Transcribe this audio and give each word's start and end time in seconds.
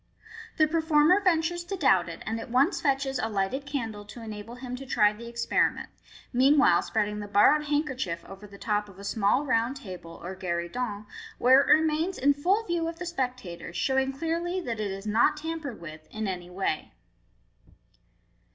The 0.57 0.65
performer 0.67 1.21
ventures 1.21 1.63
to 1.65 1.77
doubt 1.77 2.09
it, 2.09 2.23
and 2.25 2.39
at 2.39 2.49
once 2.49 2.81
fetches 2.81 3.19
a 3.19 3.29
lighted 3.29 3.67
candle 3.67 4.03
to 4.05 4.23
enable 4.23 4.55
him 4.55 4.75
to 4.77 4.85
try 4.87 5.13
the 5.13 5.27
experiment, 5.27 5.89
meanwhile 6.33 6.81
spreading 6.81 7.19
the 7.19 7.27
borrowed 7.27 7.65
handkerchief 7.65 8.25
over 8.25 8.47
the 8.47 8.57
top 8.57 8.89
of 8.89 8.97
a 8.97 9.03
small 9.03 9.45
round 9.45 9.77
table, 9.77 10.19
or 10.23 10.35
gueridon, 10.35 11.05
where 11.37 11.61
it 11.61 11.67
remains 11.71 12.17
in 12.17 12.33
full 12.33 12.63
view 12.65 12.87
of 12.87 12.97
the 12.97 13.05
spectators, 13.05 13.77
showing 13.77 14.11
clearly 14.11 14.59
that 14.59 14.79
it 14.79 14.89
is 14.89 15.05
noi 15.05 15.33
tampered 15.35 15.79
with 15.79 16.07
in 16.09 16.27
any 16.27 16.49
way. 16.49 16.93